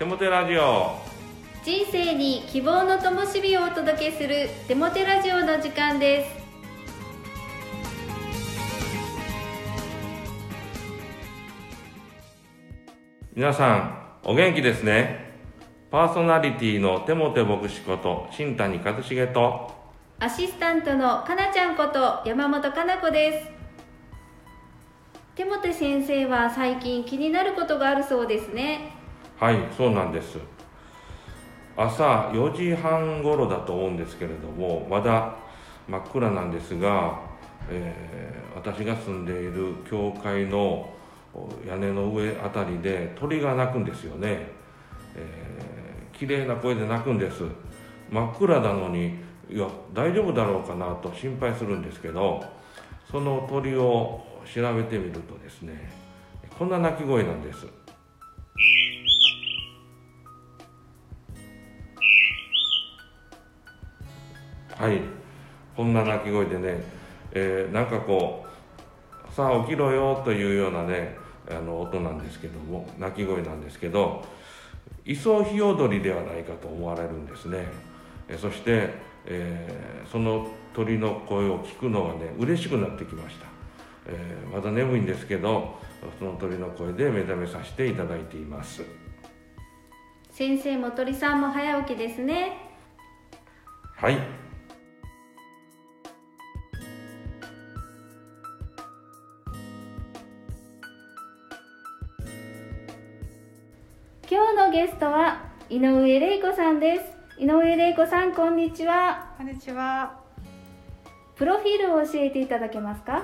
[0.00, 0.96] テモテラジオ。
[1.62, 6.30] 人生に希望の灯火をお届けするテモテラジオの時間です。
[13.34, 15.34] 皆さんお元気ですね。
[15.90, 19.70] パーソナリティのテモテ牧師こと新谷和重と
[20.18, 23.50] アシスタントのかなちゃんこと山本かな子です。
[25.36, 28.98] テモテ先生は最近気になることがあるそうですね
[29.40, 30.36] はいそうなんです。
[31.74, 35.34] 朝4時半頃だと思うんですけれどもまだ
[35.88, 37.18] 真っ暗なんですが、
[37.70, 40.92] えー私が住んでいる教会の
[41.66, 44.48] 屋根の上あたりで鳥が鳴くんですよね、
[45.14, 47.44] えー、綺麗な声で鳴くんです。
[48.10, 49.14] 真っ暗なのに
[49.48, 52.44] いや大丈夫だろうかなと心配するんですけど
[53.10, 54.20] その鳥を
[54.52, 55.90] 調べてみるとですね
[56.58, 57.66] こんな鳴き声なんです。
[64.80, 65.02] はい。
[65.76, 66.82] こんな鳴き声でね、
[67.32, 68.46] えーなんかこ
[69.30, 71.18] うさあ起きろよというようなね
[71.50, 74.24] あの音なんですけども鳴き声なんですけど
[75.04, 77.66] イソヒヨドリではないかと思われるんですね。
[78.26, 78.94] えそして、
[79.26, 83.46] えーその鳥の声を聞くのがね嬉しくなってきました、
[84.06, 85.78] えーまだ眠いんですけど
[86.18, 88.82] その鳥の声で目覚めさせていただいています。
[90.30, 92.56] 先生も鳥さんも早起きですね。
[93.94, 94.39] はい
[104.52, 107.04] 今日のゲストは井上玲子さんです
[107.40, 110.18] 井上玲子さんこんにちはこんにちは。
[111.36, 113.22] プロフィールを教えていただけますか？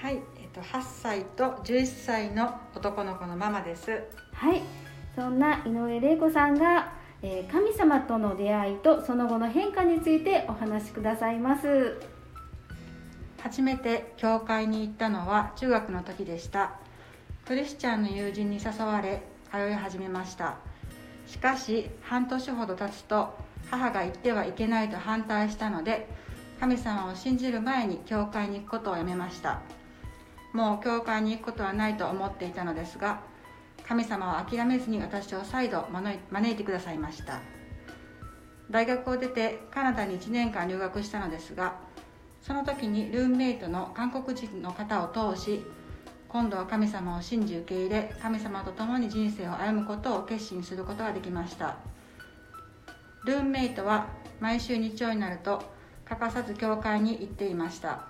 [0.00, 4.04] はい、えっと8歳と11歳の男の子のママです。
[4.34, 4.62] はい
[5.16, 6.92] そんな井上玲子さんが、
[7.22, 11.96] えー神様との出会いとその後の変化についてお話しくださいます
[13.42, 16.74] 初めて教会に行ったのは中学の時でした。
[17.44, 20.56] クリスチャンの友人に誘われ通い始めました。
[21.26, 23.34] しかし半年ほど経つと
[23.70, 26.08] 母が行ってはいけないと反対したので
[26.60, 29.60] 神様を信じる前に教会に行くことをやめました
[30.52, 33.20] もう教会に行くことはないと思っていたのですが
[33.86, 37.40] 神様は諦めずに私を再度招いてくださいました
[38.70, 41.74] 大学を出てカナダに1年間留学したのですが
[42.40, 45.62] その時にルームメイトの韓国人の方を通し
[46.36, 51.76] 今度は神様を信じ受け入れ神様と共に人生を歩むことを決心することができました。
[53.24, 54.08] ルームメイトは
[54.38, 55.62] 毎週日曜になると
[56.04, 58.04] 欠かさず教会に行っていました。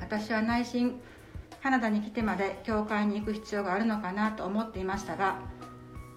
[0.00, 1.00] 私は内心
[1.62, 5.38] カナダに来てまで教会に行く必要があるのかなと思っていましたが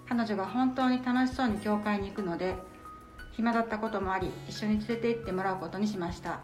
[0.10, 2.56] 彼女が本当に楽しそうに教会に行くので
[3.34, 6.40] 暇だったこともあり一緒に連れて行ってもらうことにしました。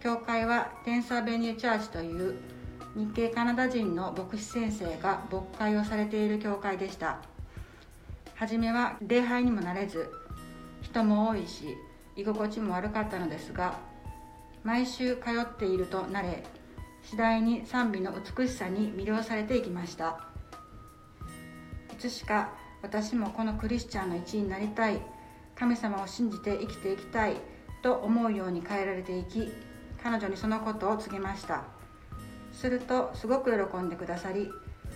[0.00, 2.59] 教会はテンサーベニューチャーチという
[2.96, 7.18] 日系カナダ人の牧師先生が牧会をされている教会でした。
[8.34, 10.10] 初めは礼拝にもなれず
[10.80, 11.76] 人も多いし
[12.16, 13.78] 居心地も悪かったのですが
[14.64, 16.42] 毎週通っていると慣れ
[17.02, 20.20] 次第に賛美の美しさに魅了されていきました。
[21.92, 22.52] いつしか
[22.82, 25.00] 私もこのクリスチャンの一員になりたい
[25.54, 27.36] 神様を信じて生きていきたい
[27.82, 29.52] と思うように変えられていき
[30.02, 31.79] 彼女にそのことを告げました。
[32.60, 34.50] するとすごく喜んでくださり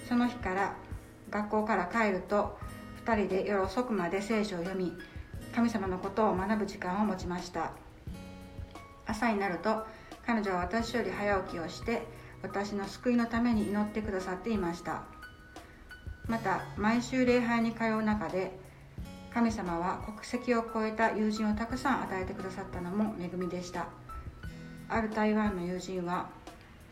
[0.07, 0.77] その日から
[1.31, 2.59] 学校から帰ると
[3.07, 4.93] 2人で夜遅くまで聖書を読み
[5.55, 7.73] 神様のことを学ぶ時間を持ちました。
[9.07, 9.87] 朝になると
[10.27, 12.03] 彼女は私より早起きをして
[12.43, 15.05] 私の救いのために祈ってくださっていました。
[16.27, 18.59] また毎週礼拝に通う中で
[19.33, 23.87] 神様は国籍を超えた友人をたくさん与えてくださったのも恵みでした。
[24.89, 26.29] ある台湾の友人は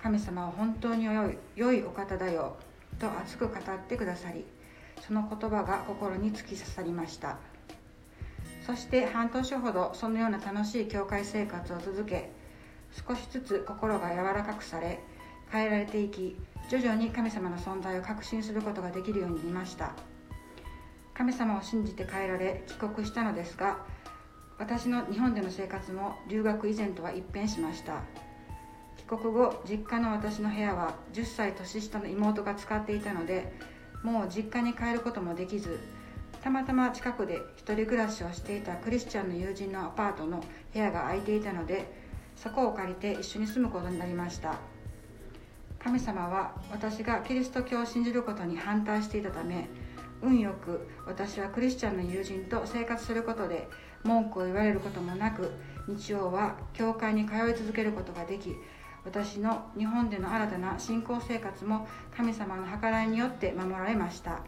[0.03, 2.57] 神様は本当に良い良いお方だよ
[2.99, 4.45] と熱く語ってくださり
[5.01, 7.39] その言葉が心に突き刺さりました。
[8.67, 12.31] そして半年ほどそのような楽しい教会生活を続け
[12.93, 15.01] 少しずつ心が柔らかくされ
[15.51, 16.37] 変えられていき
[16.69, 19.95] 徐々に神様の存在を確信することができるようになりました。
[21.15, 23.79] 神様を信じて変えられ帰国したのですが
[24.59, 28.03] 私の日本での生活も留学以前とは一変しました。
[29.19, 33.53] 国後実家の私の部屋は10歳年下の妹が使っていたので
[34.03, 35.81] もう実家に帰ることもできず
[36.43, 40.43] たまたま近くで一人暮らしをしていたクリスチャンの友人のアパートの
[40.73, 41.93] 部屋が空いていたので
[42.37, 44.55] そこを借りて一緒に住むことになりました。
[45.79, 49.69] 神様は私がキリスト教を信じることに反対していたため
[50.23, 53.69] 運よく私はクリスチャンの友人と生活することで
[54.05, 55.51] 文句を言われることもなく
[55.89, 58.55] 日曜は教会に通い続けることができ
[59.05, 64.41] 私の日本での新たな信仰生活も神様の計らいによって守られました。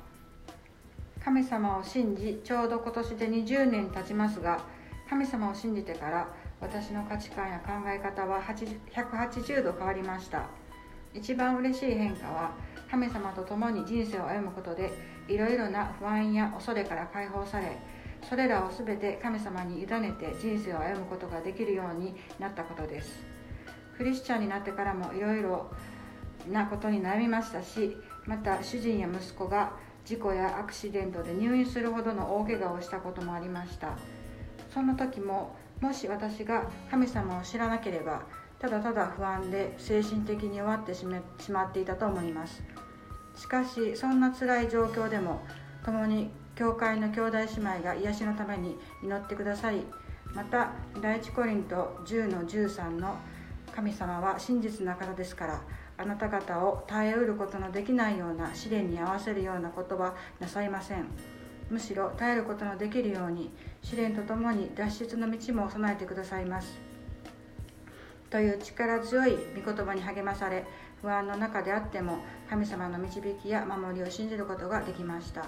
[1.24, 4.60] 神様を信じちょうど今年で20年経ちますが
[5.08, 6.28] 神様を信じてから
[6.60, 10.46] 私の価値観や考え方は180度変わりました。
[11.14, 12.50] 一番嬉しい変化は
[12.90, 14.92] 神様と共に人生を歩むことで
[15.28, 17.76] いろいろな不安や恐れから解放され
[18.28, 23.33] それらを全て神様に委ねて人生を歩むことができるようになったことです。
[23.96, 25.70] クリスチャンになってからもいろいろ
[26.50, 27.96] なことに悩みましたし
[28.26, 29.72] また主人や息子が
[30.04, 33.96] 事故やアクシデントで入院するほどの大怪我をしたこともありました。
[34.72, 38.22] そんな時ももし私が神様を知らなければ
[38.58, 42.62] ただただ不安で精神的に弱ってしまっていたと思います。
[43.36, 45.42] しかしそんな辛い状況でも
[45.84, 49.84] 共に教会の兄弟姉妹が癒しのために祈ってくださり
[50.34, 50.70] また
[51.00, 53.16] 第一コリント10の13の
[53.74, 55.60] 神様は真実な方ですから
[55.96, 61.06] あなた方を耐えうることのできないような試練に合わせるようなことはなさいません。
[61.70, 63.50] むしろ耐えることのできるように
[63.82, 66.78] 試練とともに脱出の道も備えてくださいます。
[68.30, 70.64] という力強い御言葉に励まされ
[71.00, 72.18] 不安の中であっても
[72.48, 75.46] 神様の導きや守りを信じることができました。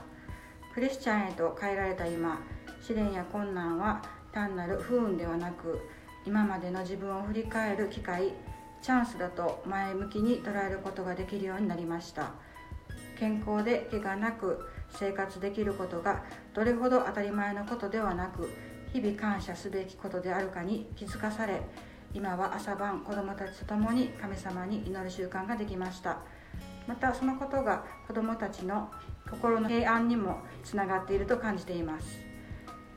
[0.74, 2.40] クリスチャンへと変えられた今
[2.80, 4.02] 試練や困難は
[4.32, 5.80] 単なる不運ではなく
[6.26, 8.32] 今までの自分を振り返る機会
[8.82, 12.32] チャンスだと前向きに捉えることができるようになりました。
[13.18, 18.50] 健康で怪我なく生活できることがどれほど当たり前のことではなく
[18.92, 21.62] 日々感謝すべきことであるかに気づかされ
[22.12, 26.18] 今は朝晩子どもたちと共に神様に祈る習慣ができました。
[26.86, 28.90] またそのことが子どもたちの
[29.30, 32.25] 心の平安にもつながっていると感じています。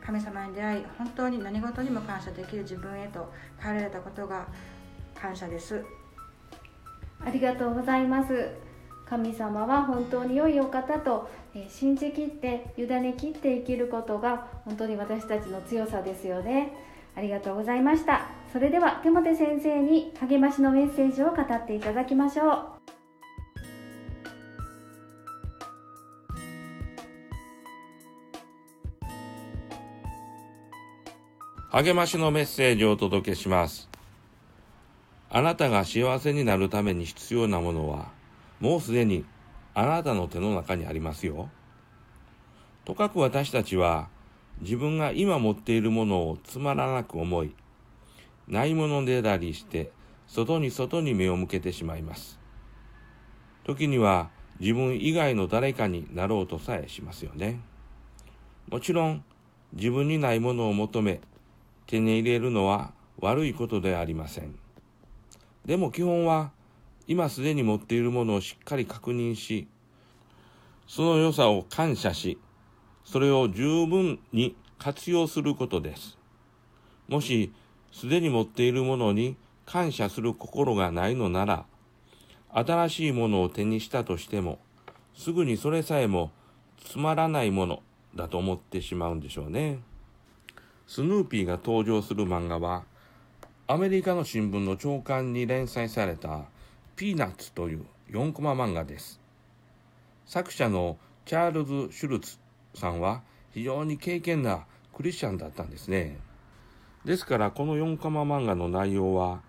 [0.09, 4.47] 神様に出会い本当に何事にも感謝できる自分へと変えられたことが
[5.13, 5.85] 感謝です。
[7.23, 8.49] ありがとうございます。
[9.07, 16.73] 神様は本当に良いお方と、え信じきって委ねきって生きることが本当に私たちの強さですよね。
[17.15, 18.29] ありがとうございました。
[18.51, 22.78] それでは手元先生に励ましのメッセージを語っていただきましょう。
[31.71, 33.89] 励ましのメッセージをお届けします。
[35.29, 38.07] あなたが幸せになるために必要なものは、
[38.59, 39.23] もうすでに
[39.75, 41.47] あなたの手の中にありますよ。
[42.85, 44.09] とかく私たちは、
[44.61, 47.53] 自分が今持っているものをつまらなく思い、
[48.47, 49.91] ないものでだりして、
[50.25, 52.39] 外に外に目を向けてしまいます。
[53.63, 57.61] 時には自分以外の誰かになろうとさえしますよね。
[58.71, 59.23] もちろん、
[59.73, 61.21] 自分にないものを求め、
[61.89, 64.53] 手に入れるのは悪いことではありません。
[65.65, 66.51] でも基本は
[67.07, 69.67] 今すでに持っているものをしっかり確認し、
[70.87, 72.37] その良さを感謝し、
[73.03, 76.19] それを十分に活用することです。
[77.07, 77.51] もし
[77.91, 79.35] すでに持っているものに
[79.65, 81.65] 感謝する心がないのなら、
[82.51, 84.59] 新しいものを手にしたとしても、
[85.15, 86.31] すぐにそれさえも
[86.85, 87.81] つまらないもの
[88.13, 89.79] だと思ってしまうんでしょうね。
[90.89, 92.83] スヌーピーが登場する漫画は、
[93.67, 96.45] アメリカの新聞の朝刊に連載された
[96.95, 99.21] ピーナッツという4コマ漫画です。
[100.25, 102.39] 作者のチャールズ・シュルツ
[102.73, 103.21] さんは
[103.53, 106.17] 非常に敬虔なクリスチャンだったんですね。
[107.05, 109.43] ですからこの4コマ漫画の内容は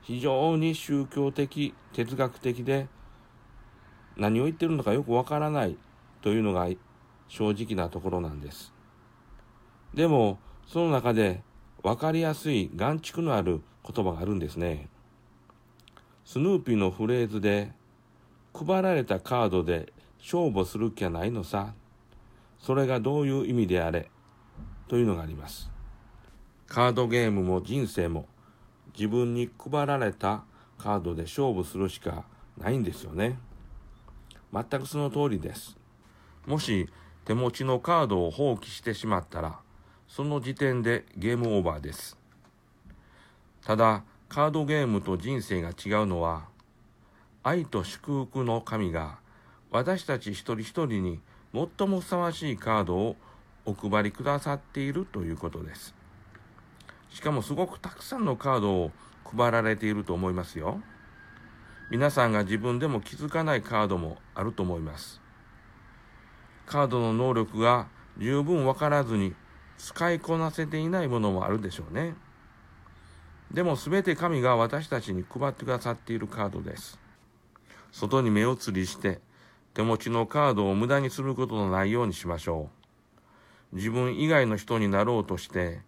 [0.00, 2.88] 非常に宗教的、哲学的で
[4.16, 5.76] 何を言ってるのかよくわからない
[6.22, 6.66] というのが
[7.28, 8.72] 正直なところなんです。
[9.92, 11.42] でもその中で
[11.82, 14.88] 分かりやすい眼蓄のある言葉があるんですね。
[16.24, 17.72] スヌーピーのフレーズで、
[18.52, 21.72] 配られたカードで勝負する気はないのさ。
[22.58, 24.10] それがどういう意味であれ。
[24.88, 25.70] というのがあります。
[26.66, 28.26] カードゲームも人生も
[28.92, 30.42] 自分に配られた
[30.78, 32.24] カードで勝負するしか
[32.58, 33.38] ないんですよね。
[34.52, 35.76] 全くその通りです。
[36.44, 36.88] もし
[37.24, 39.60] 手持ちのカードを放棄してしまったら、
[40.08, 42.16] その時点でゲームオーバーです。
[43.64, 46.48] ただ、カードゲームと人生が違うのは、
[47.42, 49.18] 愛と祝福の神が
[49.70, 51.20] 私たち一人一人に
[51.52, 53.16] 最もふさわしいカードを
[53.64, 55.94] お配りくださっているということです。
[57.10, 58.90] しかもすごくたくさんのカードを
[59.24, 60.80] 配られていると思いますよ。
[61.90, 65.20] 皆さんが自分でも気づかないカードもあると思います。
[66.66, 69.34] カードの能力が十分わからずに
[69.78, 72.14] 使いこなせていないものもあるでしょうね。
[73.52, 76.98] でも全て神が私たちに配ってくださっているカードです。
[77.92, 79.20] 外に目移りして
[79.74, 82.70] 手持ちのカードを無駄にすることのないようにしましょ
[83.72, 83.76] う。
[83.76, 85.80] 自分以外の人になろうとして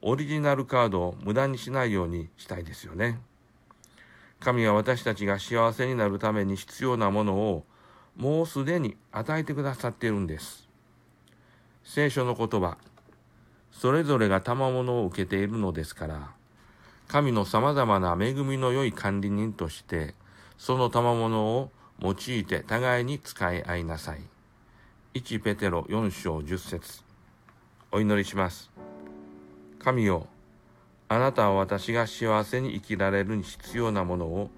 [0.00, 3.20] オリジナルカードを無駄にしないようにしたいですよね。
[4.40, 7.64] 神は私たちが幸せになるために必要なものを
[8.16, 10.68] もうすでに与えてくださっているんです。
[11.84, 12.76] 聖書の言葉、
[13.72, 16.30] それぞれが賜物を受けているのですから、
[17.08, 20.14] 神の様々な恵みの良い管理人として、
[20.56, 24.20] その賜物を用いて互いに使い合いなさい。
[25.14, 27.02] 1ペテロ4章10節
[27.90, 28.70] お祈りします。
[29.78, 30.26] 神よ、
[31.08, 34.50] あなたは私が幸せに生きられるに必要なものを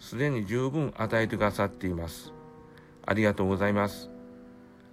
[0.00, 2.32] すでに十分与えてくださっています。
[3.06, 4.10] ありがとうございます。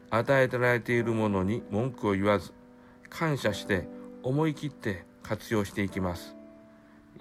[0.09, 2.53] 与えてられているものに文句を言わず、
[3.11, 3.87] 感謝して
[4.23, 6.35] 思い切って活用していきます。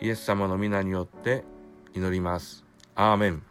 [0.00, 1.44] イエス様の皆によって
[1.92, 2.64] 祈ります。
[2.94, 3.42] アーメン。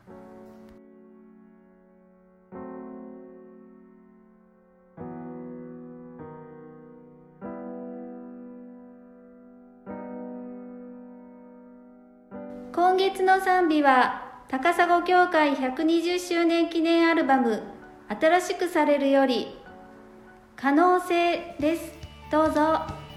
[12.73, 17.61] 今月の賛美は高砂教会120周年記念アルバム
[18.09, 19.57] 「新しくされるより
[20.55, 23.08] 可能性」ですどうぞ。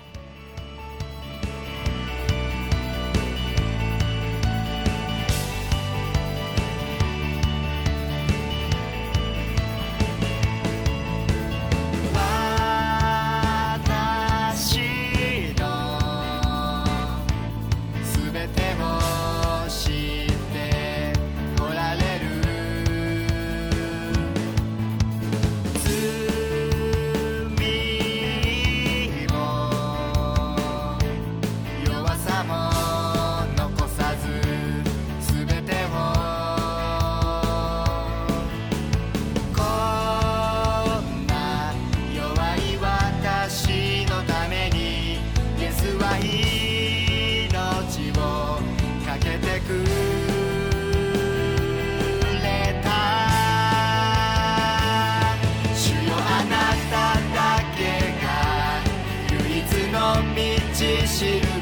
[60.83, 61.62] decision.